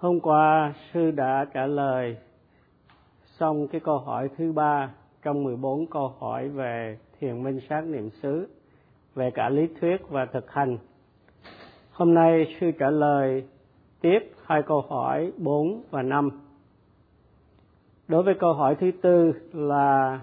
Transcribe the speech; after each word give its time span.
Hôm 0.00 0.20
qua, 0.20 0.74
sư 0.92 1.10
đã 1.10 1.46
trả 1.54 1.66
lời 1.66 2.16
xong 3.22 3.68
cái 3.68 3.80
câu 3.80 3.98
hỏi 3.98 4.28
thứ 4.38 4.52
ba 4.52 4.90
trong 5.22 5.44
14 5.44 5.86
câu 5.86 6.14
hỏi 6.18 6.48
về 6.48 6.98
thiền 7.18 7.42
minh 7.42 7.60
sát 7.68 7.80
niệm 7.80 8.10
xứ, 8.10 8.48
về 9.14 9.30
cả 9.30 9.48
lý 9.48 9.68
thuyết 9.80 10.08
và 10.08 10.26
thực 10.26 10.50
hành. 10.50 10.78
Hôm 11.92 12.14
nay, 12.14 12.56
sư 12.60 12.70
trả 12.78 12.90
lời 12.90 13.44
tiếp 14.00 14.18
hai 14.46 14.62
câu 14.62 14.80
hỏi 14.88 15.32
4 15.36 15.82
và 15.90 16.02
5. 16.02 16.30
Đối 18.08 18.22
với 18.22 18.34
câu 18.34 18.52
hỏi 18.52 18.76
thứ 18.80 18.90
tư 19.02 19.32
là, 19.52 20.20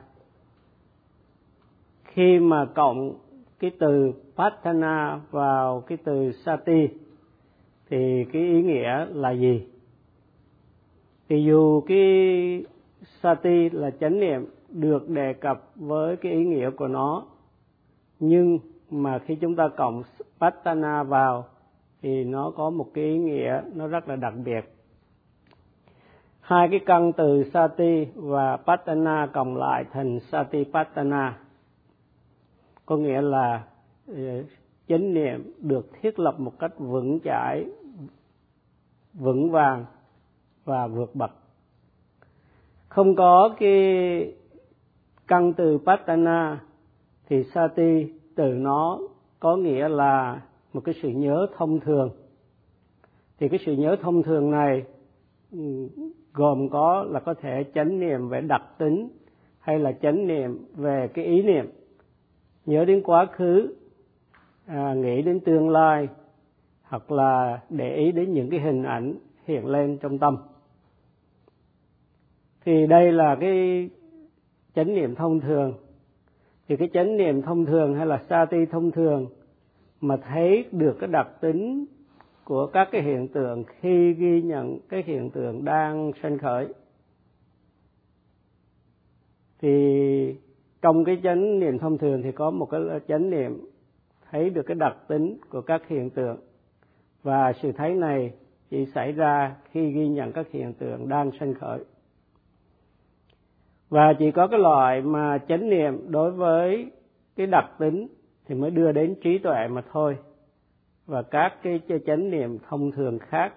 khi 2.03 2.39
mà 2.39 2.65
cộng 2.75 3.13
cái 3.59 3.71
từ 3.79 4.13
Patana 4.37 5.19
vào 5.31 5.83
cái 5.87 5.97
từ 6.03 6.31
Sati 6.31 6.87
thì 7.89 8.25
cái 8.33 8.41
ý 8.41 8.61
nghĩa 8.61 9.05
là 9.05 9.31
gì? 9.31 9.67
Thì 11.29 11.43
dù 11.43 11.81
cái 11.81 12.63
Sati 13.21 13.69
là 13.69 13.91
chánh 13.99 14.19
niệm 14.19 14.45
được 14.69 15.09
đề 15.09 15.33
cập 15.33 15.71
với 15.75 16.15
cái 16.15 16.31
ý 16.31 16.45
nghĩa 16.45 16.69
của 16.69 16.87
nó, 16.87 17.25
nhưng 18.19 18.59
mà 18.89 19.19
khi 19.19 19.35
chúng 19.35 19.55
ta 19.55 19.67
cộng 19.67 20.03
Patana 20.39 21.03
vào 21.03 21.45
thì 22.01 22.23
nó 22.23 22.51
có 22.51 22.69
một 22.69 22.87
cái 22.93 23.03
ý 23.03 23.17
nghĩa 23.17 23.61
nó 23.73 23.87
rất 23.87 24.09
là 24.09 24.15
đặc 24.15 24.33
biệt 24.45 24.77
hai 26.47 26.67
cái 26.71 26.79
căn 26.85 27.11
từ 27.13 27.43
Sati 27.53 28.05
và 28.15 28.57
Patana 28.57 29.27
cộng 29.33 29.57
lại 29.57 29.85
thành 29.91 30.19
Sati 30.19 30.63
Patana 30.73 31.37
có 32.85 32.97
nghĩa 32.97 33.21
là 33.21 33.63
ờ, 34.07 34.43
chánh 34.87 35.13
niệm 35.13 35.51
được 35.59 35.89
thiết 36.01 36.19
lập 36.19 36.39
một 36.39 36.59
cách 36.59 36.71
vững 36.77 37.19
chãi 37.23 37.65
vững 39.19 39.51
vàng 39.51 39.85
và 40.65 40.87
vượt 40.87 41.15
bậc. 41.15 41.31
Không 42.89 43.15
có 43.15 43.55
cái 43.59 44.33
căn 45.27 45.53
từ 45.53 45.77
patana 45.85 46.61
thì 47.29 47.43
sati 47.43 48.13
từ 48.35 48.43
nó 48.43 48.99
có 49.39 49.55
nghĩa 49.55 49.89
là 49.89 50.41
một 50.73 50.81
cái 50.85 50.95
sự 51.01 51.09
nhớ 51.09 51.47
thông 51.57 51.79
thường. 51.79 52.09
Thì 53.39 53.49
cái 53.49 53.59
sự 53.65 53.73
nhớ 53.73 53.95
thông 54.01 54.23
thường 54.23 54.51
này 54.51 54.83
ừ, 55.51 55.87
gồm 56.33 56.69
có 56.69 57.03
là 57.09 57.19
có 57.19 57.33
thể 57.33 57.65
chánh 57.75 57.99
niệm 57.99 58.29
về 58.29 58.41
đặc 58.41 58.61
tính 58.77 59.09
hay 59.59 59.79
là 59.79 59.91
chánh 59.91 60.27
niệm 60.27 60.65
về 60.75 61.07
cái 61.13 61.25
ý 61.25 61.41
niệm. 61.41 61.71
Nhớ 62.65 62.85
đến 62.85 63.01
quá 63.03 63.25
khứ 63.25 63.75
à, 64.65 64.93
nghĩ 64.93 65.21
đến 65.21 65.39
tương 65.39 65.69
lai 65.69 66.07
hoặc 66.89 67.11
là 67.11 67.59
để 67.69 67.95
ý 67.95 68.11
đến 68.11 68.33
những 68.33 68.49
cái 68.49 68.59
hình 68.59 68.83
ảnh 68.83 69.15
hiện 69.45 69.65
lên 69.65 69.97
trong 69.97 70.19
tâm. 70.19 70.37
Thì 72.65 72.87
đây 72.87 73.11
là 73.11 73.37
cái 73.39 73.89
chánh 74.75 74.93
niệm 74.95 75.15
thông 75.15 75.39
thường. 75.39 75.73
Thì 76.67 76.77
cái 76.77 76.89
chánh 76.93 77.17
niệm 77.17 77.41
thông 77.41 77.65
thường 77.65 77.95
hay 77.95 78.05
là 78.05 78.23
sati 78.29 78.65
thông 78.65 78.91
thường 78.91 79.27
mà 80.01 80.17
thấy 80.17 80.65
được 80.71 80.97
cái 80.99 81.07
đặc 81.07 81.27
tính 81.41 81.85
của 82.43 82.67
các 82.67 82.87
cái 82.91 83.01
hiện 83.01 83.27
tượng 83.27 83.63
khi 83.79 84.13
ghi 84.13 84.41
nhận 84.41 84.79
cái 84.89 85.03
hiện 85.05 85.29
tượng 85.29 85.65
đang 85.65 86.11
sanh 86.21 86.37
khởi. 86.37 86.67
Thì 89.61 90.35
trong 90.81 91.03
cái 91.03 91.19
chánh 91.23 91.59
niệm 91.59 91.79
thông 91.79 91.97
thường 91.97 92.21
thì 92.21 92.31
có 92.31 92.51
một 92.51 92.65
cái 92.65 92.81
chánh 93.07 93.29
niệm 93.29 93.69
thấy 94.31 94.49
được 94.49 94.63
cái 94.65 94.75
đặc 94.75 94.97
tính 95.07 95.37
của 95.49 95.61
các 95.61 95.87
hiện 95.87 96.09
tượng 96.09 96.37
và 97.27 97.53
sự 97.53 97.71
thấy 97.71 97.95
này 97.95 98.33
chỉ 98.69 98.85
xảy 98.85 99.11
ra 99.11 99.55
khi 99.71 99.91
ghi 99.91 100.07
nhận 100.07 100.31
các 100.31 100.51
hiện 100.51 100.73
tượng 100.73 101.09
đang 101.09 101.31
sanh 101.39 101.53
khởi. 101.53 101.79
Và 103.89 104.13
chỉ 104.19 104.31
có 104.31 104.47
cái 104.47 104.59
loại 104.59 105.01
mà 105.01 105.37
chánh 105.47 105.69
niệm 105.69 106.11
đối 106.11 106.31
với 106.31 106.91
cái 107.35 107.47
đặc 107.47 107.65
tính 107.79 108.07
thì 108.45 108.55
mới 108.55 108.71
đưa 108.71 108.91
đến 108.91 109.15
trí 109.23 109.37
tuệ 109.37 109.67
mà 109.67 109.81
thôi. 109.91 110.17
Và 111.05 111.21
các 111.21 111.53
cái 111.63 111.81
chánh 112.05 112.29
niệm 112.29 112.57
thông 112.69 112.91
thường 112.91 113.19
khác 113.19 113.53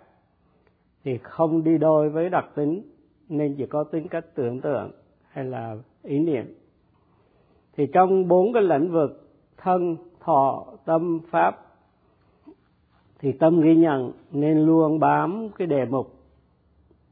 thì 1.05 1.19
không 1.23 1.65
đi 1.65 1.79
đôi 1.79 2.11
với 2.11 2.29
đặc 2.29 2.47
tính, 2.55 2.83
nên 3.29 3.55
chỉ 3.59 3.67
có 3.67 3.85
tính 3.85 4.09
cách 4.09 4.25
tưởng 4.35 4.61
tượng 4.61 4.91
hay 5.29 5.45
là 5.45 5.77
ý 6.03 6.19
niệm. 6.19 6.55
Thì 7.77 7.87
trong 7.93 8.29
bốn 8.29 8.53
cái 8.53 8.63
lĩnh 8.63 8.91
vực, 8.91 9.31
thân, 9.57 9.97
thọ, 10.21 10.67
tâm, 10.85 11.21
pháp 11.31 11.70
thì 13.21 13.33
tâm 13.33 13.61
ghi 13.61 13.77
nhận 13.77 14.13
nên 14.31 14.59
luôn 14.59 14.99
bám 14.99 15.49
cái 15.59 15.67
đề 15.67 15.85
mục 15.85 16.15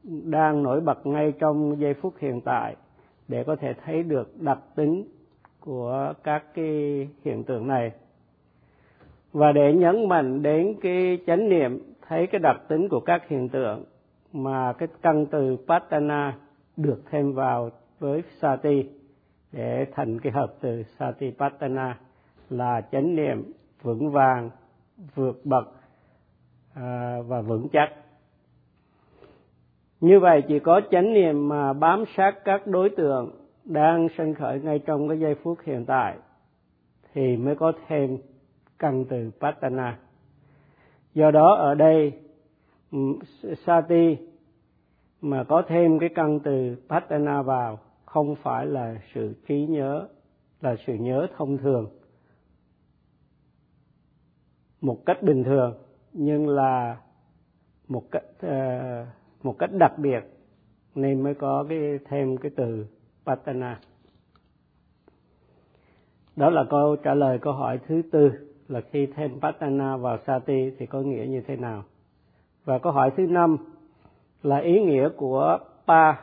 đang 0.03 0.63
nổi 0.63 0.81
bật 0.81 1.05
ngay 1.05 1.33
trong 1.39 1.79
giây 1.79 1.93
phút 1.93 2.13
hiện 2.19 2.41
tại 2.41 2.75
để 3.27 3.43
có 3.43 3.55
thể 3.55 3.73
thấy 3.85 4.03
được 4.03 4.41
đặc 4.41 4.59
tính 4.75 5.03
của 5.59 6.13
các 6.23 6.43
cái 6.53 7.07
hiện 7.25 7.43
tượng 7.43 7.67
này. 7.67 7.91
Và 9.33 9.51
để 9.51 9.73
nhấn 9.73 10.09
mạnh 10.09 10.41
đến 10.41 10.75
cái 10.81 11.19
chánh 11.27 11.49
niệm, 11.49 11.93
thấy 12.07 12.27
cái 12.27 12.39
đặc 12.39 12.61
tính 12.67 12.89
của 12.89 12.99
các 12.99 13.27
hiện 13.27 13.49
tượng 13.49 13.83
mà 14.33 14.73
cái 14.73 14.87
căn 15.01 15.25
từ 15.25 15.57
patana 15.67 16.37
được 16.77 17.01
thêm 17.11 17.33
vào 17.33 17.69
với 17.99 18.23
sati 18.41 18.89
để 19.51 19.85
thành 19.91 20.19
cái 20.19 20.33
hợp 20.33 20.53
từ 20.61 20.83
satipatthana 20.99 21.97
là 22.49 22.81
chánh 22.91 23.15
niệm 23.15 23.51
vững 23.81 24.11
vàng, 24.11 24.49
vượt 25.15 25.45
bậc 25.45 25.78
À, 26.81 27.21
và 27.27 27.41
vững 27.41 27.67
chắc. 27.73 27.93
Như 30.01 30.19
vậy 30.19 30.43
chỉ 30.47 30.59
có 30.59 30.81
chánh 30.91 31.13
niệm 31.13 31.47
mà 31.47 31.73
bám 31.73 32.03
sát 32.17 32.35
các 32.45 32.67
đối 32.67 32.89
tượng 32.89 33.31
đang 33.65 34.07
sanh 34.17 34.33
khởi 34.33 34.59
ngay 34.59 34.79
trong 34.79 35.09
cái 35.09 35.19
giây 35.19 35.35
phút 35.35 35.57
hiện 35.63 35.85
tại 35.85 36.17
thì 37.13 37.37
mới 37.37 37.55
có 37.55 37.71
thêm 37.87 38.17
căn 38.79 39.05
từ 39.09 39.31
patana. 39.39 39.99
Do 41.13 41.31
đó 41.31 41.55
ở 41.55 41.75
đây 41.75 42.13
ừ, 42.91 42.97
sati 43.65 44.17
mà 45.21 45.43
có 45.43 45.63
thêm 45.67 45.99
cái 45.99 46.09
căn 46.15 46.39
từ 46.39 46.75
patana 46.89 47.41
vào 47.41 47.79
không 48.05 48.35
phải 48.35 48.65
là 48.65 48.95
sự 49.13 49.35
trí 49.47 49.65
nhớ, 49.65 50.07
là 50.61 50.75
sự 50.87 50.93
nhớ 50.93 51.27
thông 51.37 51.57
thường. 51.57 51.89
Một 54.81 55.05
cách 55.05 55.23
bình 55.23 55.43
thường 55.43 55.73
nhưng 56.13 56.49
là 56.49 56.97
một 57.87 58.03
cách 58.11 58.23
uh, 58.45 59.07
một 59.43 59.55
cách 59.59 59.69
đặc 59.73 59.91
biệt 59.97 60.21
nên 60.95 61.21
mới 61.21 61.33
có 61.33 61.65
cái 61.69 61.99
thêm 62.05 62.37
cái 62.37 62.51
từ 62.55 62.85
patana. 63.25 63.79
Đó 66.35 66.49
là 66.49 66.63
câu 66.69 66.95
trả 66.95 67.13
lời 67.13 67.39
câu 67.41 67.53
hỏi 67.53 67.79
thứ 67.87 68.01
tư 68.11 68.31
là 68.67 68.81
khi 68.91 69.07
thêm 69.15 69.39
patana 69.41 69.97
vào 69.97 70.17
sati 70.27 70.71
thì 70.77 70.85
có 70.85 71.01
nghĩa 71.01 71.25
như 71.29 71.41
thế 71.47 71.55
nào? 71.55 71.83
Và 72.65 72.79
câu 72.79 72.93
hỏi 72.93 73.11
thứ 73.17 73.27
năm 73.27 73.57
là 74.43 74.57
ý 74.57 74.81
nghĩa 74.81 75.09
của 75.17 75.59
pa 75.87 76.13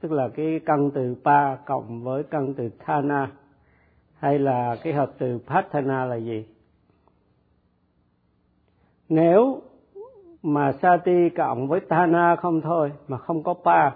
tức 0.00 0.12
là 0.12 0.28
cái 0.28 0.60
căn 0.66 0.90
từ 0.94 1.16
pa 1.24 1.56
cộng 1.56 2.02
với 2.02 2.22
căn 2.22 2.54
từ 2.54 2.70
thana 2.78 3.30
hay 4.14 4.38
là 4.38 4.76
cái 4.82 4.92
hợp 4.92 5.12
từ 5.18 5.38
patana 5.46 6.04
là 6.04 6.16
gì? 6.16 6.44
Nếu 9.10 9.62
mà 10.42 10.72
sati 10.82 11.28
cộng 11.36 11.68
với 11.68 11.80
thana 11.88 12.36
không 12.36 12.60
thôi, 12.60 12.92
mà 13.08 13.18
không 13.18 13.42
có 13.42 13.54
pa, 13.54 13.90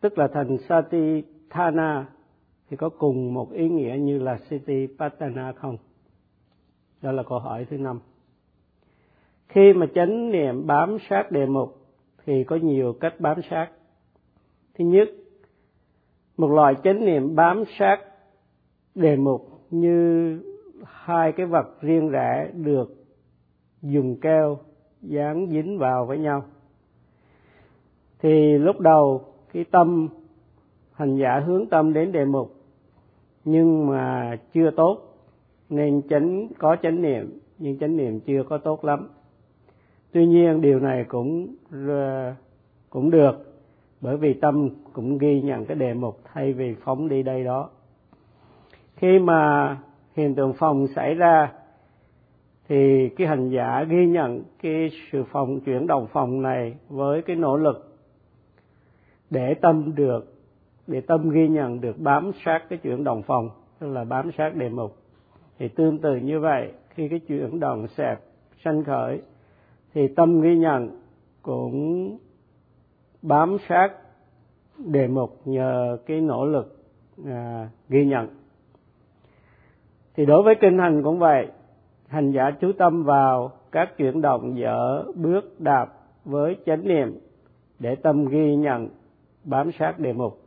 tức 0.00 0.18
là 0.18 0.28
thành 0.34 0.58
sati 0.68 1.22
thana, 1.50 2.06
thì 2.68 2.76
có 2.76 2.88
cùng 2.88 3.34
một 3.34 3.52
ý 3.52 3.68
nghĩa 3.68 3.96
như 4.00 4.18
là 4.18 4.38
sati 4.50 4.86
patana 4.98 5.52
không? 5.52 5.76
Đó 7.02 7.12
là 7.12 7.22
câu 7.22 7.38
hỏi 7.38 7.66
thứ 7.70 7.78
năm. 7.78 8.00
Khi 9.48 9.72
mà 9.72 9.86
chánh 9.94 10.30
niệm 10.30 10.66
bám 10.66 10.96
sát 11.08 11.32
đề 11.32 11.46
mục, 11.46 11.76
thì 12.26 12.44
có 12.44 12.56
nhiều 12.56 12.92
cách 13.00 13.14
bám 13.18 13.40
sát. 13.50 13.68
Thứ 14.74 14.84
nhất, 14.84 15.08
một 16.36 16.50
loại 16.50 16.74
chánh 16.84 17.04
niệm 17.04 17.34
bám 17.34 17.64
sát 17.78 17.98
đề 18.94 19.16
mục 19.16 19.48
như 19.70 20.38
hai 20.84 21.32
cái 21.32 21.46
vật 21.46 21.80
riêng 21.80 22.08
rẽ 22.08 22.50
được 22.54 22.99
dùng 23.82 24.20
keo, 24.20 24.58
dán 25.02 25.46
dính 25.46 25.78
vào 25.78 26.06
với 26.06 26.18
nhau. 26.18 26.42
Thì 28.18 28.58
lúc 28.58 28.80
đầu, 28.80 29.24
cái 29.52 29.64
tâm, 29.64 30.08
hành 30.92 31.16
giả 31.16 31.40
hướng 31.46 31.66
tâm 31.66 31.92
đến 31.92 32.12
đề 32.12 32.24
mục, 32.24 32.54
nhưng 33.44 33.86
mà 33.86 34.36
chưa 34.54 34.70
tốt, 34.70 34.98
nên 35.68 36.02
chánh, 36.08 36.48
có 36.58 36.76
chánh 36.82 37.02
niệm, 37.02 37.38
nhưng 37.58 37.78
chánh 37.78 37.96
niệm 37.96 38.20
chưa 38.20 38.42
có 38.48 38.58
tốt 38.58 38.84
lắm. 38.84 39.08
Tuy 40.12 40.26
nhiên, 40.26 40.60
điều 40.60 40.80
này 40.80 41.04
cũng 41.08 41.54
ờ, 41.88 42.34
cũng 42.90 43.10
được, 43.10 43.62
bởi 44.00 44.16
vì 44.16 44.34
tâm 44.34 44.68
cũng 44.92 45.18
ghi 45.18 45.40
nhận 45.42 45.66
cái 45.66 45.76
đề 45.76 45.94
mục 45.94 46.20
thay 46.32 46.52
vì 46.52 46.74
phóng 46.84 47.08
đi 47.08 47.22
đây 47.22 47.44
đó. 47.44 47.70
Khi 48.96 49.18
mà 49.18 49.76
hiện 50.16 50.34
tượng 50.34 50.52
phòng 50.52 50.86
xảy 50.96 51.14
ra 51.14 51.52
thì 52.70 53.08
cái 53.08 53.26
hành 53.26 53.50
giả 53.50 53.84
ghi 53.88 54.06
nhận 54.06 54.42
cái 54.62 54.90
sự 55.12 55.24
phòng 55.24 55.60
chuyển 55.60 55.86
đồng 55.86 56.06
phòng 56.12 56.42
này 56.42 56.76
với 56.88 57.22
cái 57.22 57.36
nỗ 57.36 57.56
lực 57.56 57.98
để 59.30 59.54
tâm 59.54 59.94
được 59.94 60.34
để 60.86 61.00
tâm 61.00 61.30
ghi 61.30 61.48
nhận 61.48 61.80
được 61.80 61.98
bám 61.98 62.30
sát 62.44 62.62
cái 62.68 62.78
chuyển 62.78 63.04
động 63.04 63.22
phòng 63.22 63.50
tức 63.78 63.86
là 63.86 64.04
bám 64.04 64.30
sát 64.38 64.56
đề 64.56 64.68
mục. 64.68 64.96
Thì 65.58 65.68
tương 65.68 65.98
tự 65.98 66.16
như 66.16 66.40
vậy 66.40 66.72
khi 66.88 67.08
cái 67.08 67.18
chuyển 67.18 67.60
động 67.60 67.88
xẹp 67.88 68.20
sanh 68.64 68.84
khởi 68.84 69.22
thì 69.94 70.08
tâm 70.08 70.40
ghi 70.40 70.56
nhận 70.56 71.00
cũng 71.42 72.18
bám 73.22 73.56
sát 73.68 73.88
đề 74.78 75.06
mục 75.06 75.40
nhờ 75.44 75.98
cái 76.06 76.20
nỗ 76.20 76.46
lực 76.46 76.76
à, 77.26 77.68
ghi 77.88 78.04
nhận. 78.04 78.28
Thì 80.14 80.26
đối 80.26 80.42
với 80.42 80.54
kinh 80.60 80.78
hành 80.78 81.02
cũng 81.02 81.18
vậy 81.18 81.48
hành 82.10 82.32
giả 82.32 82.50
chú 82.60 82.72
tâm 82.72 83.04
vào 83.04 83.50
các 83.72 83.96
chuyển 83.96 84.20
động 84.20 84.58
dở 84.58 85.04
bước 85.14 85.60
đạp 85.60 85.86
với 86.24 86.56
chánh 86.66 86.88
niệm 86.88 87.18
để 87.78 87.94
tâm 87.94 88.24
ghi 88.26 88.56
nhận, 88.56 88.88
bám 89.44 89.72
sát 89.72 89.98
đề 89.98 90.12
mục 90.12 90.40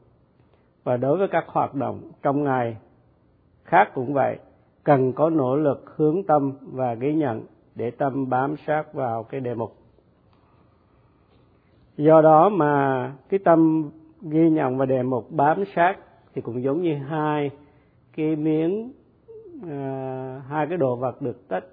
và 0.83 0.97
đối 0.97 1.17
với 1.17 1.27
các 1.27 1.45
hoạt 1.47 1.75
động 1.75 2.01
trong 2.21 2.43
ngày 2.43 2.77
khác 3.63 3.91
cũng 3.93 4.13
vậy, 4.13 4.37
cần 4.83 5.13
có 5.13 5.29
nỗ 5.29 5.55
lực 5.55 5.93
hướng 5.95 6.23
tâm 6.23 6.53
và 6.61 6.93
ghi 6.93 7.13
nhận 7.13 7.41
để 7.75 7.91
tâm 7.91 8.29
bám 8.29 8.55
sát 8.67 8.93
vào 8.93 9.23
cái 9.23 9.41
đề 9.41 9.55
mục 9.55 9.75
do 11.97 12.21
đó 12.21 12.49
mà 12.49 13.11
cái 13.29 13.39
tâm 13.39 13.89
ghi 14.21 14.49
nhận 14.49 14.77
và 14.77 14.85
đề 14.85 15.03
mục 15.03 15.31
bám 15.31 15.63
sát 15.75 15.95
thì 16.35 16.41
cũng 16.41 16.63
giống 16.63 16.81
như 16.81 16.97
hai 16.97 17.51
cái 18.15 18.35
miếng 18.35 18.91
à, 19.69 20.41
hai 20.47 20.67
cái 20.67 20.77
đồ 20.77 20.95
vật 20.95 21.21
được 21.21 21.47
tách 21.47 21.65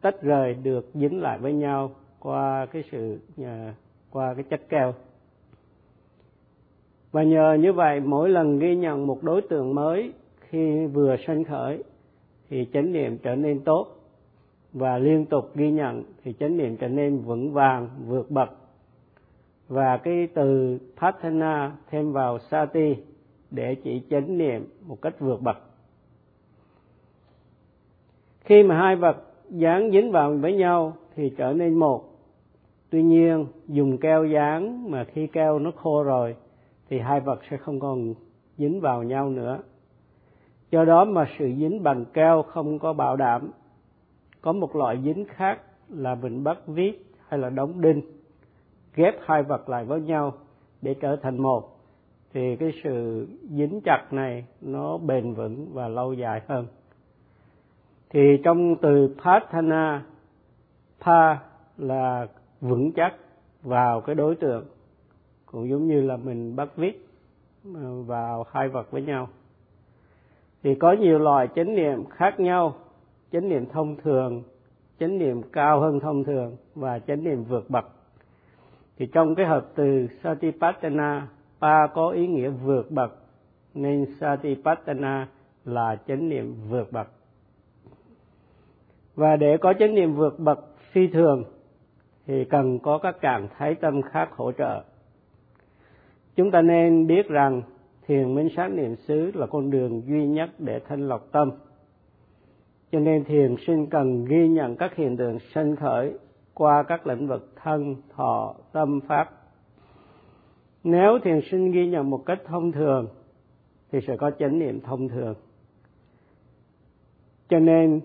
tách 0.00 0.22
rời 0.22 0.54
được 0.54 0.90
dính 0.94 1.20
lại 1.22 1.38
với 1.38 1.52
nhau 1.52 1.90
qua 2.20 2.66
cái 2.66 2.84
sự 2.92 3.18
à, 3.44 3.74
qua 4.10 4.34
cái 4.34 4.44
chất 4.50 4.68
keo. 4.68 4.94
Và 7.12 7.22
nhờ 7.22 7.56
như 7.60 7.72
vậy 7.72 8.00
mỗi 8.00 8.30
lần 8.30 8.58
ghi 8.58 8.76
nhận 8.76 9.06
một 9.06 9.22
đối 9.22 9.42
tượng 9.42 9.74
mới 9.74 10.12
khi 10.40 10.86
vừa 10.86 11.16
sanh 11.26 11.44
khởi 11.44 11.82
thì 12.50 12.68
chánh 12.72 12.92
niệm 12.92 13.18
trở 13.18 13.34
nên 13.34 13.60
tốt. 13.60 13.86
Và 14.72 14.98
liên 14.98 15.26
tục 15.26 15.50
ghi 15.54 15.70
nhận 15.70 16.04
thì 16.24 16.34
chánh 16.40 16.56
niệm 16.56 16.76
trở 16.76 16.88
nên 16.88 17.18
vững 17.18 17.52
vàng 17.52 17.88
vượt 18.06 18.30
bậc. 18.30 18.48
Và 19.68 19.96
cái 19.96 20.28
từ 20.34 20.78
Pathana 20.96 21.76
thêm 21.90 22.12
vào 22.12 22.38
Sati 22.38 22.96
để 23.50 23.74
chỉ 23.84 24.02
chánh 24.10 24.38
niệm 24.38 24.66
một 24.86 25.02
cách 25.02 25.20
vượt 25.20 25.42
bậc. 25.42 25.67
Khi 28.48 28.62
mà 28.62 28.78
hai 28.78 28.96
vật 28.96 29.16
dán 29.50 29.90
dính 29.90 30.12
vào 30.12 30.34
với 30.40 30.54
nhau 30.56 30.96
thì 31.16 31.32
trở 31.36 31.52
nên 31.52 31.74
một. 31.74 32.04
Tuy 32.90 33.02
nhiên, 33.02 33.46
dùng 33.66 33.98
keo 33.98 34.24
dán 34.24 34.90
mà 34.90 35.04
khi 35.04 35.26
keo 35.26 35.58
nó 35.58 35.70
khô 35.70 36.02
rồi 36.02 36.36
thì 36.90 36.98
hai 36.98 37.20
vật 37.20 37.40
sẽ 37.50 37.56
không 37.56 37.80
còn 37.80 38.14
dính 38.56 38.80
vào 38.80 39.02
nhau 39.02 39.30
nữa. 39.30 39.58
Do 40.70 40.84
đó 40.84 41.04
mà 41.04 41.26
sự 41.38 41.52
dính 41.58 41.82
bằng 41.82 42.04
keo 42.04 42.42
không 42.42 42.78
có 42.78 42.92
bảo 42.92 43.16
đảm. 43.16 43.50
Có 44.40 44.52
một 44.52 44.76
loại 44.76 44.98
dính 45.04 45.24
khác 45.28 45.60
là 45.88 46.14
mình 46.14 46.44
bắt 46.44 46.58
viết 46.66 47.06
hay 47.28 47.40
là 47.40 47.50
đóng 47.50 47.80
đinh 47.80 48.02
ghép 48.94 49.14
hai 49.20 49.42
vật 49.42 49.68
lại 49.68 49.84
với 49.84 50.00
nhau 50.00 50.32
để 50.82 50.94
trở 50.94 51.16
thành 51.16 51.42
một 51.42 51.78
thì 52.32 52.56
cái 52.56 52.72
sự 52.84 53.26
dính 53.50 53.80
chặt 53.84 54.08
này 54.10 54.44
nó 54.60 54.98
bền 54.98 55.34
vững 55.34 55.66
và 55.72 55.88
lâu 55.88 56.12
dài 56.12 56.42
hơn 56.46 56.66
thì 58.10 58.40
trong 58.44 58.76
từ 58.76 59.16
pathana 59.24 60.04
pa 61.00 61.38
là 61.78 62.26
vững 62.60 62.92
chắc 62.92 63.14
vào 63.62 64.00
cái 64.00 64.14
đối 64.14 64.34
tượng. 64.34 64.64
Cũng 65.46 65.68
giống 65.68 65.86
như 65.86 66.00
là 66.02 66.16
mình 66.16 66.56
bắt 66.56 66.68
viết 66.76 67.08
à, 67.64 67.82
vào 68.06 68.46
hai 68.52 68.68
vật 68.68 68.90
với 68.90 69.02
nhau. 69.02 69.28
Thì 70.62 70.74
có 70.74 70.92
nhiều 70.92 71.18
loại 71.18 71.48
chánh 71.54 71.74
niệm 71.74 72.04
khác 72.04 72.40
nhau. 72.40 72.74
Chánh 73.32 73.48
niệm 73.48 73.66
thông 73.66 73.96
thường, 73.96 74.42
chánh 75.00 75.18
niệm 75.18 75.42
cao 75.52 75.80
hơn 75.80 76.00
thông 76.00 76.24
thường 76.24 76.56
và 76.74 76.98
chánh 76.98 77.24
niệm 77.24 77.44
vượt 77.44 77.70
bậc. 77.70 77.84
Thì 78.96 79.06
trong 79.06 79.34
cái 79.34 79.46
hợp 79.46 79.66
từ 79.74 80.06
satipatthana 80.22 81.28
pa 81.60 81.86
có 81.86 82.10
ý 82.10 82.26
nghĩa 82.26 82.48
vượt 82.48 82.90
bậc, 82.90 83.18
nên 83.74 84.06
satipatthana 84.20 85.28
là 85.64 85.96
chánh 86.06 86.28
niệm 86.28 86.54
vượt 86.68 86.92
bậc 86.92 87.08
và 89.18 89.36
để 89.36 89.56
có 89.56 89.74
chánh 89.78 89.94
niệm 89.94 90.14
vượt 90.14 90.38
bậc 90.38 90.58
phi 90.92 91.08
thường 91.08 91.44
thì 92.26 92.44
cần 92.44 92.78
có 92.78 92.98
các 92.98 93.20
trạng 93.20 93.48
thái 93.58 93.74
tâm 93.74 94.02
khác 94.02 94.28
hỗ 94.36 94.52
trợ 94.52 94.84
chúng 96.36 96.50
ta 96.50 96.62
nên 96.62 97.06
biết 97.06 97.28
rằng 97.28 97.62
thiền 98.06 98.34
minh 98.34 98.48
sát 98.56 98.68
niệm 98.68 98.96
xứ 98.96 99.30
là 99.34 99.46
con 99.46 99.70
đường 99.70 100.02
duy 100.06 100.26
nhất 100.26 100.50
để 100.58 100.80
thanh 100.88 101.08
lọc 101.08 101.32
tâm 101.32 101.50
cho 102.92 102.98
nên 102.98 103.24
thiền 103.24 103.56
sinh 103.66 103.86
cần 103.86 104.24
ghi 104.24 104.48
nhận 104.48 104.76
các 104.76 104.96
hiện 104.96 105.16
tượng 105.16 105.38
sanh 105.54 105.76
khởi 105.76 106.12
qua 106.54 106.82
các 106.82 107.06
lĩnh 107.06 107.26
vực 107.26 107.52
thân, 107.56 107.96
thọ, 108.16 108.54
tâm, 108.72 109.00
pháp. 109.08 109.30
Nếu 110.84 111.18
thiền 111.24 111.40
sinh 111.50 111.70
ghi 111.70 111.86
nhận 111.86 112.10
một 112.10 112.22
cách 112.26 112.38
thông 112.46 112.72
thường 112.72 113.08
thì 113.92 113.98
sẽ 114.06 114.16
có 114.16 114.30
chánh 114.38 114.58
niệm 114.58 114.80
thông 114.80 115.08
thường. 115.08 115.34
Cho 117.48 117.58
nên 117.58 118.00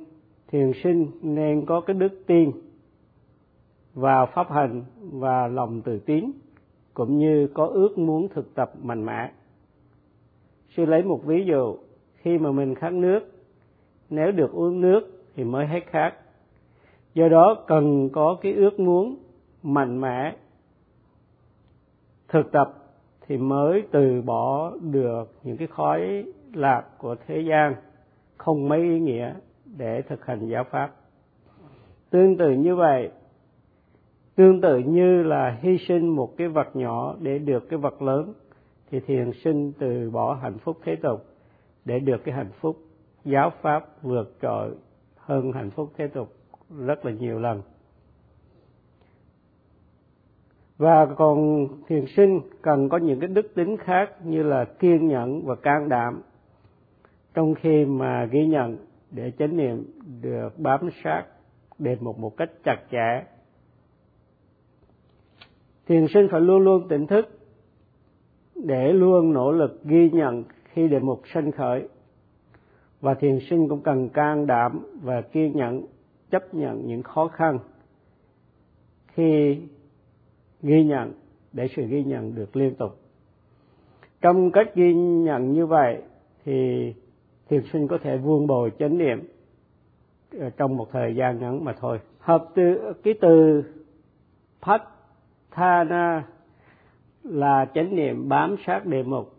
thiền 0.53 0.71
sinh 0.83 1.11
nên 1.21 1.65
có 1.65 1.81
cái 1.81 1.93
đức 1.93 2.23
tin 2.27 2.51
và 3.93 4.25
pháp 4.25 4.51
hành 4.51 4.83
và 5.11 5.47
lòng 5.47 5.81
từ 5.81 5.99
tín 5.99 6.31
cũng 6.93 7.17
như 7.17 7.47
có 7.53 7.65
ước 7.65 7.97
muốn 7.97 8.27
thực 8.27 8.55
tập 8.55 8.71
mạnh 8.81 9.05
mẽ. 9.05 9.31
Sư 10.69 10.85
lấy 10.85 11.03
một 11.03 11.25
ví 11.25 11.45
dụ, 11.45 11.77
khi 12.15 12.37
mà 12.37 12.51
mình 12.51 12.75
khát 12.75 12.93
nước, 12.93 13.19
nếu 14.09 14.31
được 14.31 14.51
uống 14.51 14.81
nước 14.81 15.23
thì 15.35 15.43
mới 15.43 15.67
hết 15.67 15.79
khát 15.85 16.13
do 17.13 17.27
đó 17.27 17.63
cần 17.67 18.09
có 18.09 18.37
cái 18.41 18.53
ước 18.53 18.79
muốn 18.79 19.15
mạnh 19.63 20.01
mẽ 20.01 20.35
thực 22.27 22.51
tập 22.51 22.73
thì 23.27 23.37
mới 23.37 23.83
từ 23.91 24.21
bỏ 24.21 24.71
được 24.81 25.31
những 25.43 25.57
cái 25.57 25.67
khói 25.67 26.25
lạc 26.53 26.83
của 26.97 27.15
thế 27.27 27.41
gian 27.49 27.75
không 28.37 28.69
mấy 28.69 28.79
ý 28.79 28.99
nghĩa 28.99 29.33
để 29.77 30.01
thực 30.01 30.25
hành 30.25 30.47
giáo 30.47 30.63
pháp. 30.63 30.95
Tương 32.09 32.37
tự 32.37 32.51
như 32.51 32.75
vậy, 32.75 33.11
tương 34.35 34.61
tự 34.61 34.77
như 34.77 35.23
là 35.23 35.57
hy 35.61 35.77
sinh 35.87 36.15
một 36.15 36.37
cái 36.37 36.47
vật 36.47 36.75
nhỏ 36.75 37.15
để 37.19 37.39
được 37.39 37.69
cái 37.69 37.79
vật 37.79 38.01
lớn, 38.01 38.33
thì 38.91 38.99
thiền 38.99 39.31
sinh 39.43 39.71
từ 39.79 40.09
bỏ 40.09 40.33
hạnh 40.33 40.57
phúc 40.57 40.77
thế 40.83 40.95
tục 40.95 41.25
để 41.85 41.99
được 41.99 42.23
cái 42.23 42.35
hạnh 42.35 42.51
phúc 42.59 42.77
giáo 43.25 43.51
pháp 43.61 44.03
vượt 44.03 44.35
trội 44.41 44.75
hơn 45.17 45.51
hạnh 45.51 45.69
phúc 45.69 45.91
thế 45.97 46.07
tục 46.07 46.33
rất 46.85 47.05
là 47.05 47.11
nhiều 47.11 47.39
lần. 47.39 47.61
Và 50.77 51.05
còn 51.05 51.67
thiền 51.87 52.05
sinh 52.15 52.41
cần 52.61 52.89
có 52.89 52.97
những 52.97 53.19
cái 53.19 53.27
đức 53.27 53.55
tính 53.55 53.77
khác 53.77 54.25
như 54.25 54.43
là 54.43 54.65
kiên 54.65 55.07
nhẫn 55.07 55.45
và 55.45 55.55
can 55.55 55.89
đảm. 55.89 56.21
Trong 57.33 57.55
khi 57.55 57.85
mà 57.85 58.25
ghi 58.25 58.45
nhận 58.45 58.77
để 59.13 59.31
chánh 59.39 59.57
niệm 59.57 59.85
được 60.21 60.59
bám 60.59 60.89
sát 61.03 61.25
đề 61.79 61.97
mục 62.01 62.19
một 62.19 62.37
cách 62.37 62.49
chặt 62.63 62.77
chẽ. 62.91 63.23
Thiền 65.87 66.07
sinh 66.13 66.27
phải 66.31 66.41
luôn 66.41 66.63
luôn 66.63 66.87
tỉnh 66.87 67.07
thức 67.07 67.39
để 68.55 68.93
luôn 68.93 69.33
nỗ 69.33 69.51
lực 69.51 69.83
ghi 69.83 70.09
nhận 70.09 70.43
khi 70.63 70.87
đề 70.87 70.99
mục 70.99 71.21
sanh 71.33 71.51
khởi. 71.51 71.87
Và 73.01 73.13
thiền 73.13 73.39
sinh 73.49 73.69
cũng 73.69 73.81
cần 73.81 74.09
can 74.09 74.47
đảm 74.47 74.85
và 75.01 75.21
kiên 75.21 75.57
nhẫn 75.57 75.85
chấp 76.31 76.53
nhận 76.53 76.87
những 76.87 77.03
khó 77.03 77.27
khăn 77.27 77.59
khi 79.07 79.59
ghi 80.61 80.83
nhận, 80.83 81.13
để 81.53 81.67
sự 81.75 81.87
ghi 81.87 82.03
nhận 82.03 82.35
được 82.35 82.55
liên 82.55 82.75
tục. 82.75 82.99
Trong 84.21 84.51
cách 84.51 84.75
ghi 84.75 84.93
nhận 84.93 85.53
như 85.53 85.65
vậy 85.65 86.01
thì 86.45 86.93
thiền 87.49 87.63
sinh 87.73 87.87
có 87.87 87.97
thể 87.97 88.17
vuông 88.17 88.47
bồi 88.47 88.71
chánh 88.79 88.97
niệm 88.97 89.27
ờ, 90.39 90.49
trong 90.49 90.77
một 90.77 90.87
thời 90.91 91.15
gian 91.15 91.39
ngắn 91.39 91.65
mà 91.65 91.73
thôi. 91.79 91.99
Hợp 92.19 92.49
từ 92.55 92.93
cái 93.03 93.13
từ 93.21 93.63
patthana 94.61 96.23
là 97.23 97.65
chánh 97.73 97.95
niệm 97.95 98.29
bám 98.29 98.55
sát 98.65 98.85
đề 98.85 99.03
mục 99.03 99.33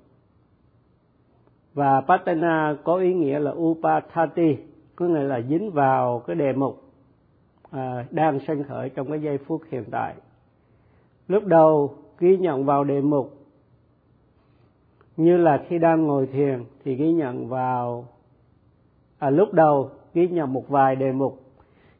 và 1.74 2.00
patana 2.00 2.76
có 2.84 2.96
ý 2.96 3.14
nghĩa 3.14 3.38
là 3.38 3.50
upathati 3.50 4.56
có 4.96 5.06
nghĩa 5.06 5.22
là 5.22 5.40
dính 5.40 5.70
vào 5.70 6.22
cái 6.26 6.36
đề 6.36 6.52
mục 6.52 6.82
à, 7.70 8.06
đang 8.10 8.40
sanh 8.46 8.64
khởi 8.64 8.88
trong 8.88 9.08
cái 9.08 9.20
giây 9.20 9.38
phút 9.38 9.62
hiện 9.70 9.84
tại. 9.90 10.14
Lúc 11.28 11.44
đầu 11.46 11.94
ghi 12.18 12.36
nhận 12.36 12.64
vào 12.64 12.84
đề 12.84 13.00
mục 13.00 13.43
như 15.16 15.36
là 15.36 15.64
khi 15.68 15.78
đang 15.78 16.06
ngồi 16.06 16.26
thiền 16.26 16.64
thì 16.84 16.94
ghi 16.94 17.12
nhận 17.12 17.48
vào 17.48 18.08
à, 19.18 19.30
lúc 19.30 19.52
đầu 19.52 19.90
ghi 20.14 20.28
nhận 20.28 20.52
một 20.52 20.68
vài 20.68 20.96
đề 20.96 21.12
mục. 21.12 21.40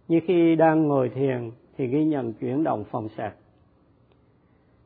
Như 0.09 0.21
khi 0.27 0.57
đang 0.57 0.89
ngồi 0.89 1.09
thiền 1.09 1.51
thì 1.79 1.87
ghi 1.87 2.05
nhận 2.05 2.33
chuyển 2.33 2.65
động 2.65 2.85
phòng 2.91 3.09
sạch 3.17 3.35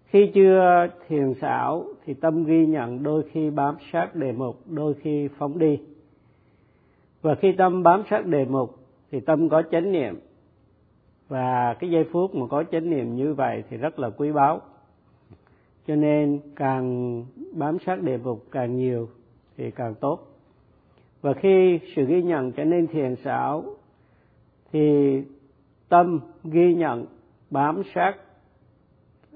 khi 0.09 0.31
chưa 0.35 0.87
thiền 1.09 1.35
xảo 1.35 1.85
thì 2.05 2.15
tâm 2.15 2.45
ghi 2.45 2.67
nhận 2.67 3.03
đôi 3.03 3.23
khi 3.33 3.51
bám 3.51 3.77
sát 3.93 4.15
đề 4.15 4.33
mục 4.33 4.61
đôi 4.67 4.95
khi 4.95 5.29
phóng 5.39 5.59
đi. 5.59 5.81
Và 7.23 7.35
khi 7.35 7.53
tâm 7.53 7.83
bám 7.83 8.03
sát 8.11 8.27
đề 8.27 8.45
mục 8.45 8.79
thì 9.11 9.21
tâm 9.21 9.49
có 9.49 9.63
chánh 9.71 9.93
niệm. 9.93 10.21
Và 11.29 11.75
cái 11.75 11.91
giây 11.91 12.05
phút 12.13 12.35
mà 12.35 12.47
có 12.51 12.65
chánh 12.73 12.91
niệm 12.91 13.17
như 13.17 13.35
vậy 13.35 13.65
thì 13.71 13.77
rất 13.77 13.99
là 13.99 14.11
quý 14.11 14.33
báu 14.33 14.61
cho 15.89 15.97
nên 15.97 16.41
càng 16.57 17.25
bám 17.53 17.79
sát 17.87 18.03
đề 18.03 18.17
mục 18.17 18.45
càng 18.51 18.77
nhiều 18.77 19.09
thì 19.57 19.71
càng 19.71 19.95
tốt. 19.95 20.21
Và 21.21 21.33
khi 21.33 21.81
sự 21.97 22.07
ghi 22.07 22.23
nhận 22.23 22.53
trở 22.53 22.65
nên 22.65 22.87
thiền 22.87 23.17
xảo, 23.17 23.65
thì 24.73 25.15
tâm 25.89 26.21
ghi 26.45 26.75
nhận, 26.75 27.07
bám 27.51 27.83
sát 27.95 28.15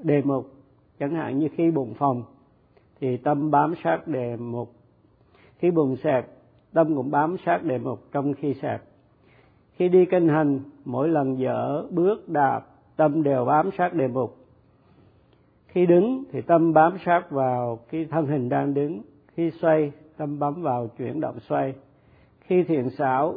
đề 0.02 0.22
mục, 0.24 0.50
chẳng 0.98 1.14
hạn 1.14 1.38
như 1.38 1.48
khi 1.56 1.70
bụng 1.70 1.94
phòng, 1.94 2.24
thì 3.00 3.16
tâm 3.16 3.50
bám 3.50 3.74
sát 3.84 4.08
đề 4.08 4.36
mục. 4.36 4.72
Khi 5.58 5.70
bụng 5.70 5.96
sẹp 5.96 6.28
tâm 6.72 6.96
cũng 6.96 7.10
bám 7.10 7.36
sát 7.46 7.64
đề 7.64 7.78
mục 7.78 7.98
trong 8.12 8.34
khi 8.34 8.54
sẹp 8.54 8.82
khi 9.82 9.88
đi 9.88 10.04
kinh 10.10 10.28
hành, 10.28 10.60
mỗi 10.84 11.08
lần 11.08 11.38
dở, 11.38 11.86
bước, 11.90 12.28
đạp, 12.28 12.60
tâm 12.96 13.22
đều 13.22 13.44
bám 13.44 13.70
sát 13.78 13.94
đề 13.94 14.08
mục 14.08 14.41
khi 15.72 15.86
đứng 15.86 16.24
thì 16.32 16.42
tâm 16.42 16.72
bám 16.72 16.96
sát 17.04 17.30
vào 17.30 17.78
cái 17.90 18.06
thân 18.10 18.26
hình 18.26 18.48
đang 18.48 18.74
đứng. 18.74 19.02
Khi 19.34 19.50
xoay, 19.50 19.92
tâm 20.16 20.38
bám 20.38 20.62
vào 20.62 20.88
chuyển 20.98 21.20
động 21.20 21.40
xoay. 21.40 21.74
Khi 22.40 22.62
thiện 22.62 22.90
xảo 22.90 23.34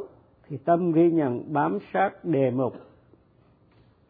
thì 0.48 0.56
tâm 0.56 0.92
ghi 0.92 1.10
nhận 1.10 1.52
bám 1.52 1.78
sát 1.92 2.24
đề 2.24 2.50
mục. 2.50 2.76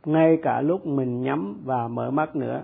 Ngay 0.05 0.39
cả 0.43 0.61
lúc 0.61 0.87
mình 0.87 1.23
nhắm 1.23 1.63
và 1.65 1.89
mở 1.89 2.11
mắt 2.11 2.37
nữa. 2.37 2.63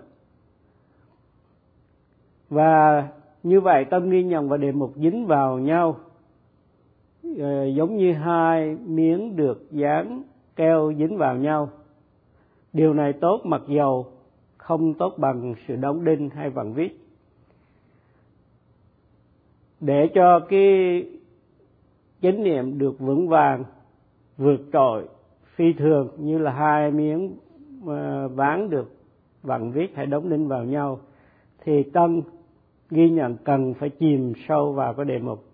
Và 2.50 3.08
như 3.42 3.60
vậy 3.60 3.84
tâm 3.84 4.10
ghi 4.10 4.22
nhận 4.22 4.48
và 4.48 4.56
đề 4.56 4.72
mục 4.72 4.92
dính 4.96 5.26
vào 5.26 5.58
nhau. 5.58 5.96
Ờ, 7.38 7.66
giống 7.66 7.96
như 7.96 8.12
hai 8.12 8.76
miếng 8.86 9.36
được 9.36 9.66
dán 9.70 10.22
keo 10.56 10.92
dính 10.98 11.18
vào 11.18 11.36
nhau. 11.36 11.68
Điều 12.72 12.94
này 12.94 13.12
tốt 13.12 13.40
mặc 13.44 13.62
dầu 13.68 14.06
không 14.62 14.94
tốt 14.94 15.14
bằng 15.18 15.54
sự 15.66 15.76
đóng 15.76 16.04
đinh 16.04 16.30
hay 16.30 16.50
vặn 16.50 16.72
vít 16.72 16.92
để 19.80 20.08
cho 20.14 20.40
cái 20.48 21.06
chánh 22.22 22.42
niệm 22.42 22.78
được 22.78 22.98
vững 22.98 23.28
vàng, 23.28 23.64
vượt 24.36 24.60
trội, 24.72 25.08
phi 25.54 25.72
thường 25.72 26.08
như 26.18 26.38
là 26.38 26.50
hai 26.52 26.90
miếng 26.90 27.36
ờ, 27.86 28.28
ván 28.28 28.70
được 28.70 28.92
vặn 29.42 29.72
vít 29.72 29.90
hay 29.94 30.06
đóng 30.06 30.30
đinh 30.30 30.48
vào 30.48 30.64
nhau, 30.64 30.98
thì 31.64 31.82
tâm 31.82 32.20
ghi 32.90 33.10
nhận 33.10 33.36
cần 33.44 33.74
phải 33.74 33.90
chìm 33.90 34.32
sâu 34.48 34.72
vào 34.72 34.94
cái 34.94 35.04
đề 35.04 35.18
mục 35.18 35.44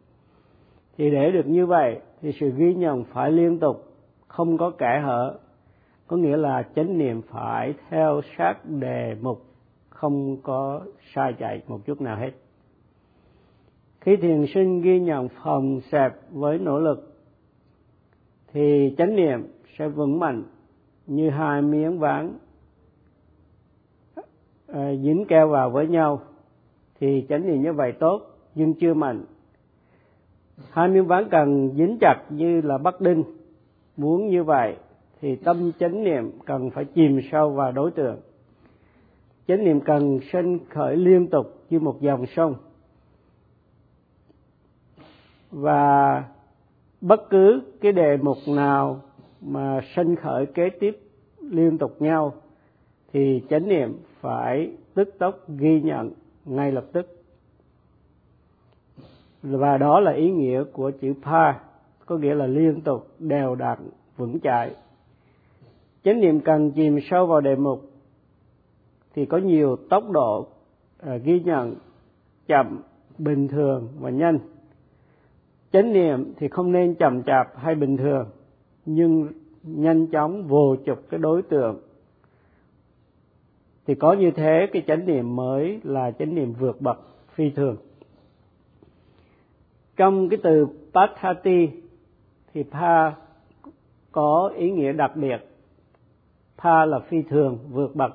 thì 0.99 1.11
để 1.11 1.31
được 1.31 1.47
như 1.47 1.67
vậy, 1.67 2.01
thì 2.23 2.33
sự 2.41 2.51
ghi 2.57 2.75
nhận 2.75 3.05
phải 3.05 3.33
liên 3.33 3.59
tục, 3.59 3.93
không 4.27 4.59
có 4.59 4.71
kẻ 4.71 5.01
hở 5.05 5.39
có 6.09 6.17
nghĩa 6.17 6.37
là 6.37 6.63
chánh 6.77 6.99
niệm 6.99 7.23
phải 7.23 7.75
theo 7.91 8.21
sát 8.37 8.55
đề 8.65 9.17
mục 9.21 9.45
không 9.89 10.37
có 10.43 10.81
sai 11.15 11.33
chạy 11.33 11.63
một 11.67 11.81
chút 11.87 12.01
nào 12.01 12.17
hết. 12.17 12.31
Khi 14.01 14.17
thiền 14.17 14.47
sinh 14.55 14.81
ghi 14.81 15.01
nhận 15.01 15.29
phòng 15.29 15.81
xẹp 15.81 16.13
với 16.31 16.59
nỗ 16.59 16.79
lực 16.79 17.17
thì 18.53 18.95
chánh 18.99 19.17
niệm 19.17 19.47
sẽ 19.79 19.89
vững 19.89 20.19
mạnh 20.19 20.43
như 21.07 21.31
hai 21.31 21.63
miếng 21.63 21.99
ván 21.99 22.39
à, 24.67 24.95
dính 25.03 25.25
keo 25.29 25.49
vào 25.49 25.71
với 25.71 25.89
nhau. 25.89 26.21
Thì 27.01 27.27
chánh 27.29 27.47
niệm 27.47 27.63
như 27.63 27.73
vậy 27.73 27.93
tốt 27.93 28.23
nhưng 28.55 28.75
chưa 28.75 28.95
mạnh. 28.95 29.25
Hai 30.71 30.89
miếng 30.89 31.07
ván 31.07 31.29
cần 31.31 31.71
dính 31.75 31.99
chặt 32.01 32.25
như 32.31 32.61
là 32.61 32.79
bắt 32.79 33.01
đinh. 33.01 33.25
Muốn 33.97 34.29
như 34.29 34.45
vậy 34.45 34.77
thì 35.21 35.37
tâm 35.37 35.73
chánh 35.79 36.05
niệm 36.05 36.31
cần 36.47 36.71
phải 36.71 36.85
chìm 36.85 37.21
sâu 37.33 37.51
vào 37.51 37.73
đối 37.73 37.91
tượng. 37.91 38.21
Chánh 39.49 39.65
niệm 39.65 39.81
cần 39.81 40.21
sinh 40.33 40.59
khởi 40.71 40.97
liên 40.97 41.27
tục 41.27 41.47
như 41.71 41.81
một 41.81 42.01
dòng 42.01 42.27
sông. 42.27 42.55
Và 45.51 46.25
bất 47.01 47.31
cứ 47.31 47.61
cái 47.81 47.93
đề 47.93 48.17
mục 48.17 48.37
nào 48.49 49.01
mà 49.41 49.81
sinh 49.97 50.17
khởi 50.17 50.47
kế 50.47 50.71
tiếp 50.81 51.01
liên 51.41 51.79
tục 51.79 52.03
nhau, 52.03 52.35
thì 53.13 53.43
chánh 53.51 53.69
niệm 53.69 53.99
phải 54.21 54.73
tức 54.95 55.15
tốc 55.19 55.39
ghi 55.49 55.81
nhận 55.81 56.13
ngay 56.45 56.73
lập 56.73 56.85
tức. 56.93 57.23
Và 59.43 59.79
đó 59.79 60.01
là 60.01 60.13
ý 60.13 60.31
nghĩa 60.31 60.65
của 60.73 60.91
chữ 61.01 61.15
pa, 61.23 61.61
có 62.07 62.17
nghĩa 62.17 62.35
là 62.35 62.47
liên 62.47 62.81
tục 62.81 63.09
đều 63.19 63.55
đặn 63.55 63.79
vững 64.17 64.41
chãi 64.41 64.75
chánh 66.09 66.21
niệm 66.21 66.41
cần 66.41 66.71
chìm 66.71 66.99
sâu 67.11 67.27
vào 67.27 67.41
đề 67.41 67.57
mục 67.57 67.91
thì 69.15 69.27
có 69.27 69.39
nhiều 69.39 69.77
tốc 69.91 70.11
độ 70.11 70.47
à, 71.01 71.17
ghi 71.17 71.41
nhận 71.41 71.75
chậm 72.47 72.83
bình 73.19 73.49
thường 73.49 73.89
và 74.01 74.11
nhanh. 74.11 74.39
Chánh 75.73 75.93
niệm 75.93 76.33
thì 76.37 76.49
không 76.49 76.73
nên 76.73 76.95
chậm 76.95 77.23
chạp 77.23 77.47
hay 77.57 77.75
bình 77.75 77.97
thường 77.97 78.27
nhưng 78.87 79.29
nhanh 79.63 80.07
chóng 80.07 80.47
vô 80.47 80.77
chụp 80.87 80.99
cái 81.11 81.21
đối 81.21 81.43
tượng. 81.43 81.81
Thì 83.87 83.95
có 83.95 84.13
như 84.13 84.31
thế 84.31 84.67
cái 84.73 84.83
chánh 84.87 85.07
niệm 85.07 85.37
mới 85.37 85.81
là 85.85 86.11
chánh 86.11 86.35
niệm 86.35 86.53
vượt 86.53 86.81
bậc 86.81 86.99
phi 87.35 87.51
thường. 87.51 87.77
Trong 89.97 90.29
cái 90.29 90.39
từ 90.43 90.67
pathati 90.95 91.69
thì 92.55 92.63
pa 92.63 93.15
có 94.13 94.53
ý 94.57 94.71
nghĩa 94.71 94.93
đặc 94.93 95.17
biệt 95.17 95.39
tha 96.59 96.85
là 96.85 96.99
phi 96.99 97.23
thường, 97.23 97.59
vượt 97.71 97.97
bậc. 97.97 98.13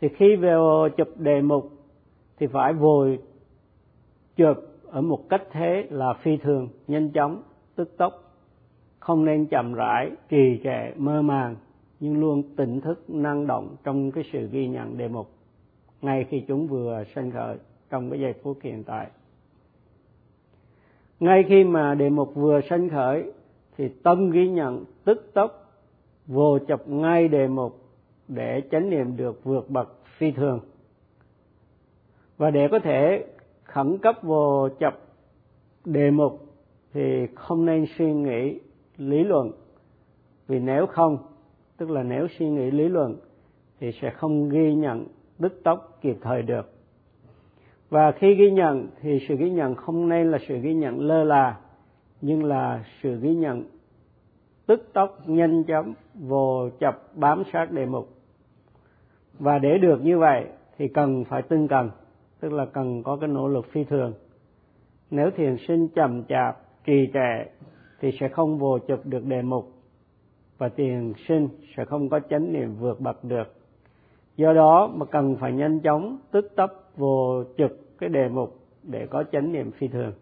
Thì 0.00 0.08
khi 0.08 0.36
về 0.36 0.56
chụp 0.96 1.08
đề 1.16 1.40
mục, 1.42 1.70
thì 2.38 2.46
phải 2.46 2.72
vội 2.72 3.18
chụp 4.36 4.56
ở 4.86 5.00
một 5.00 5.28
cách 5.28 5.42
thế 5.50 5.86
là 5.90 6.12
phi 6.12 6.36
thường, 6.36 6.68
nhanh 6.88 7.10
chóng, 7.10 7.42
tức 7.74 7.96
tốc, 7.96 8.12
không 8.98 9.24
nên 9.24 9.46
chậm 9.46 9.74
rãi 9.74 10.10
trì 10.28 10.60
trệ 10.64 10.94
mơ 10.96 11.22
màng, 11.22 11.56
nhưng 12.00 12.20
luôn 12.20 12.42
tỉnh 12.56 12.80
thức, 12.80 13.10
năng 13.10 13.46
động 13.46 13.76
trong 13.84 14.10
cái 14.10 14.24
sự 14.32 14.48
ghi 14.52 14.68
nhận 14.68 14.98
đề 14.98 15.08
mục, 15.08 15.30
ngay 16.02 16.26
khi 16.30 16.44
chúng 16.48 16.66
vừa 16.66 17.04
sanh 17.14 17.30
khởi 17.30 17.56
trong 17.90 18.10
cái 18.10 18.20
giây 18.20 18.34
phút 18.42 18.58
hiện 18.62 18.84
tại. 18.84 19.06
Ngay 21.20 21.44
khi 21.48 21.64
mà 21.64 21.94
đề 21.94 22.10
mục 22.10 22.34
vừa 22.34 22.60
sanh 22.70 22.88
khởi, 22.88 23.32
thì 23.76 23.88
tâm 23.88 24.30
ghi 24.30 24.48
nhận, 24.48 24.84
tức 25.04 25.30
tốc 25.34 25.59
vô 26.30 26.58
chập 26.68 26.88
ngay 26.88 27.28
đề 27.28 27.48
mục 27.48 27.80
để 28.28 28.62
chánh 28.70 28.90
niệm 28.90 29.16
được 29.16 29.44
vượt 29.44 29.70
bậc 29.70 29.98
phi 30.04 30.30
thường. 30.30 30.60
Và 32.36 32.50
để 32.50 32.68
có 32.70 32.78
thể 32.78 33.24
khẩn 33.64 33.98
cấp 33.98 34.16
vô 34.22 34.68
chập 34.80 34.98
đề 35.84 36.10
mục 36.10 36.46
thì 36.92 37.26
không 37.34 37.66
nên 37.66 37.86
suy 37.98 38.12
nghĩ 38.12 38.58
lý 38.96 39.24
luận. 39.24 39.52
Vì 40.48 40.58
nếu 40.58 40.86
không, 40.86 41.18
tức 41.76 41.90
là 41.90 42.02
nếu 42.02 42.26
suy 42.38 42.50
nghĩ 42.50 42.70
lý 42.70 42.88
luận 42.88 43.16
thì 43.80 43.92
sẽ 43.92 44.10
không 44.10 44.48
ghi 44.48 44.74
nhận 44.74 45.06
đức 45.38 45.62
tốc 45.64 45.98
kịp 46.00 46.16
thời 46.22 46.42
được. 46.42 46.72
Và 47.88 48.12
khi 48.12 48.34
ghi 48.34 48.50
nhận 48.50 48.88
thì 49.00 49.18
sự 49.28 49.36
ghi 49.36 49.50
nhận 49.50 49.74
không 49.74 50.08
nên 50.08 50.30
là 50.30 50.38
sự 50.48 50.58
ghi 50.58 50.74
nhận 50.74 51.00
lơ 51.00 51.24
là, 51.24 51.60
nhưng 52.20 52.44
là 52.44 52.84
sự 53.02 53.20
ghi 53.20 53.34
nhận 53.34 53.64
tức 54.70 54.92
tốc, 54.92 55.18
nhanh 55.26 55.64
chóng, 55.64 55.94
vô 56.14 56.68
chập, 56.80 57.02
bám 57.14 57.42
sát 57.52 57.70
đề 57.70 57.86
mục. 57.86 58.08
Và 59.38 59.58
để 59.58 59.78
được 59.78 60.04
như 60.04 60.18
vậy 60.18 60.46
thì 60.78 60.88
cần 60.88 61.24
phải 61.24 61.42
tinh 61.42 61.68
cần, 61.68 61.90
tức 62.40 62.52
là 62.52 62.66
cần 62.66 63.02
có 63.02 63.16
cái 63.16 63.28
nỗ 63.28 63.48
lực 63.48 63.66
phi 63.72 63.84
thường. 63.84 64.12
Nếu 65.10 65.30
thiền 65.30 65.56
sinh 65.68 65.88
chậm 65.88 66.24
chạp, 66.24 66.56
trì 66.84 67.10
trệ 67.14 67.50
thì 68.00 68.10
sẽ 68.20 68.28
không 68.28 68.58
vô 68.58 68.78
chụp 68.78 69.00
được 69.04 69.24
đề 69.24 69.42
mục, 69.42 69.72
và 70.58 70.68
thiền 70.68 71.12
sinh 71.28 71.48
sẽ 71.76 71.84
không 71.84 72.08
có 72.08 72.20
chánh 72.20 72.52
niệm 72.52 72.74
vượt 72.80 73.00
bậc 73.00 73.24
được. 73.24 73.54
Do 74.36 74.52
đó 74.52 74.90
mà 74.94 75.06
cần 75.06 75.36
phải 75.36 75.52
nhanh 75.52 75.80
chóng, 75.80 76.18
tức 76.30 76.52
tốc, 76.56 76.70
vô 76.96 77.44
chụp 77.56 77.70
cái 77.98 78.08
đề 78.08 78.28
mục 78.28 78.58
để 78.82 79.06
có 79.06 79.24
chánh 79.32 79.52
niệm 79.52 79.70
phi 79.70 79.88
thường. 79.88 80.12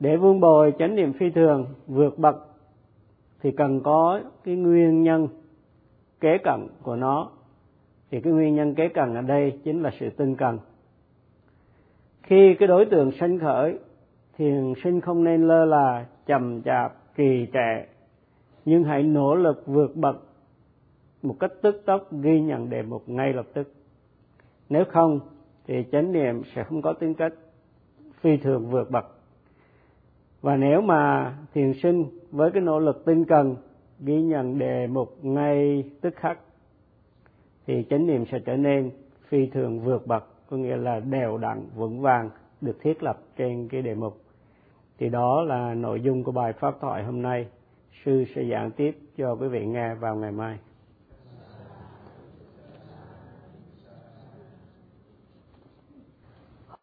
Để 0.00 0.16
vương 0.16 0.40
bồi 0.40 0.72
chánh 0.78 0.96
niệm 0.96 1.12
phi 1.12 1.30
thường, 1.30 1.66
vượt 1.86 2.18
bậc 2.18 2.48
thì 3.42 3.50
cần 3.50 3.80
có 3.80 4.20
cái 4.44 4.56
nguyên 4.56 5.02
nhân 5.02 5.28
kế 6.20 6.38
cận 6.44 6.66
của 6.82 6.96
nó. 6.96 7.30
Thì 8.10 8.20
cái 8.20 8.32
nguyên 8.32 8.54
nhân 8.54 8.74
kế 8.74 8.88
cận 8.88 9.14
ở 9.14 9.22
đây 9.22 9.58
chính 9.64 9.82
là 9.82 9.90
sự 10.00 10.10
tinh 10.10 10.36
cần. 10.36 10.58
Khi 12.22 12.54
cái 12.58 12.68
đối 12.68 12.84
tượng 12.84 13.12
sanh 13.12 13.38
khởi 13.38 13.78
thiền 14.38 14.72
sinh 14.84 15.00
không 15.00 15.24
nên 15.24 15.48
lơ 15.48 15.64
là, 15.64 16.06
chậm 16.26 16.62
chạp, 16.62 17.16
trì 17.16 17.46
trệ. 17.52 17.86
Nhưng 18.64 18.84
hãy 18.84 19.02
nỗ 19.02 19.34
lực 19.34 19.62
vượt 19.66 19.96
bậc 19.96 20.16
một 21.22 21.36
cách 21.40 21.52
tức 21.62 21.82
tốc, 21.86 22.12
ghi 22.12 22.40
nhận 22.40 22.70
đề 22.70 22.82
mục 22.82 23.08
ngay 23.08 23.32
lập 23.32 23.46
tức. 23.54 23.72
Nếu 24.68 24.84
không, 24.84 25.20
thì 25.66 25.84
chánh 25.92 26.12
niệm 26.12 26.42
sẽ 26.54 26.64
không 26.64 26.82
có 26.82 26.92
tính 26.92 27.14
cách 27.14 27.32
phi 28.20 28.36
thường 28.36 28.70
vượt 28.70 28.90
bậc 28.90 29.17
và 30.40 30.56
nếu 30.56 30.80
mà 30.80 31.34
thiền 31.54 31.72
sinh 31.82 32.04
với 32.30 32.50
cái 32.50 32.62
nỗ 32.62 32.78
lực 32.78 33.04
tinh 33.04 33.24
cần 33.24 33.56
ghi 34.00 34.22
nhận 34.22 34.58
đề 34.58 34.86
mục 34.86 35.24
ngay 35.24 35.84
tức 36.00 36.14
khắc, 36.16 36.38
thì 37.66 37.86
chánh 37.90 38.06
niệm 38.06 38.24
sẽ 38.32 38.38
trở 38.38 38.56
nên 38.56 38.90
phi 39.28 39.46
thường 39.46 39.80
vượt 39.80 40.06
bậc, 40.06 40.24
có 40.50 40.56
nghĩa 40.56 40.76
là 40.76 41.00
đều 41.00 41.38
đặn, 41.38 41.66
vững 41.76 42.00
vàng, 42.00 42.30
được 42.60 42.78
thiết 42.82 43.02
lập 43.02 43.18
trên 43.36 43.68
cái 43.68 43.82
đề 43.82 43.94
mục. 43.94 44.20
Thì 44.98 45.08
đó 45.08 45.42
là 45.42 45.74
nội 45.74 46.00
dung 46.00 46.24
của 46.24 46.32
bài 46.32 46.52
pháp 46.52 46.74
thoại 46.80 47.04
hôm 47.04 47.22
nay. 47.22 47.46
Sư 48.04 48.24
sẽ 48.34 48.44
giảng 48.50 48.70
tiếp 48.70 48.98
cho 49.16 49.34
quý 49.34 49.48
vị 49.48 49.66
nghe 49.66 49.94
vào 49.94 50.16
ngày 50.16 50.32
mai. 50.32 50.58